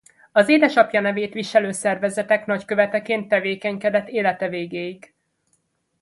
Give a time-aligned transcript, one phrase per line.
[0.31, 5.13] Az édesapja nevét viselő szervezetek nagyköveteként tevékenykedett élete végéig.